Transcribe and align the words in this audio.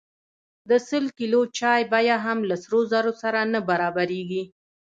د 0.69 0.71
سل 0.87 1.05
کیلو 1.19 1.41
چای 1.59 1.81
بیه 1.91 2.17
هم 2.25 2.39
له 2.49 2.55
سرو 2.63 2.79
زرو 2.91 3.13
سره 3.21 3.39
نه 3.53 3.59
برابریږي. 3.69 4.43